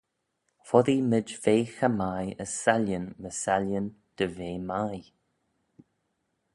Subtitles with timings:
[0.67, 5.05] Foddee mayd ve cha mie as saillin my saillin dy ve mie.